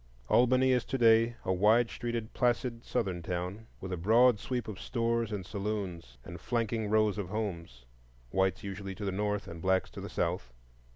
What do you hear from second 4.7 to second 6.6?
stores and saloons, and